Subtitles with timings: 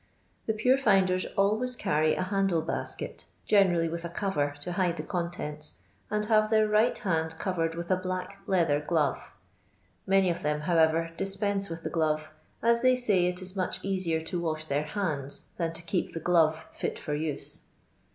[0.47, 5.03] The pure finders always carry ft handle basket, generally with a cover, to hide the
[5.03, 5.77] contents,
[6.09, 9.31] and have their right hand covered with a bb^k leather glove;
[10.07, 12.31] many of them, how ever, dispense with the glove,
[12.63, 16.19] as they sny it is much easier to wash their hands than to keep the
[16.19, 17.65] glove fit for nse.